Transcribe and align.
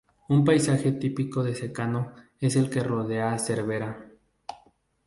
Un 0.29 0.43
paisaje 0.43 0.91
típico 0.93 1.43
de 1.43 1.53
secano 1.53 2.15
es 2.39 2.55
el 2.55 2.71
que 2.71 2.81
rodea 2.81 3.33
a 3.33 3.37
Cervera. 3.37 4.07